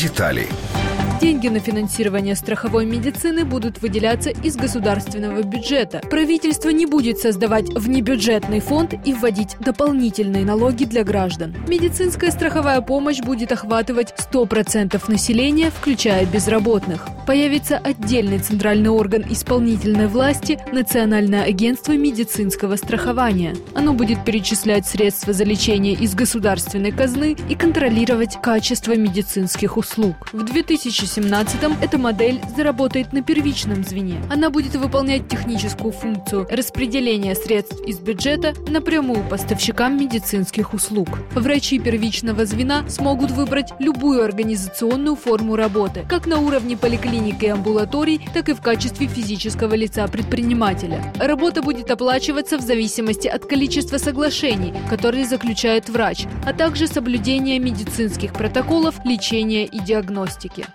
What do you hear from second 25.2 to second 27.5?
за лечение из государственной казны